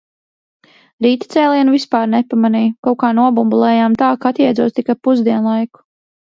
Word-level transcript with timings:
Rīta 1.05 1.29
cēlienu 1.35 1.75
vispār 1.75 2.09
nepamanīju, 2.15 2.73
kaut 2.89 2.99
kā 3.05 3.13
nobumbulējām 3.21 4.01
tā, 4.03 4.11
ka 4.25 4.35
atjēdzos 4.35 4.77
tik 4.81 4.93
ap 4.97 5.05
pusdienslaiku. 5.11 5.89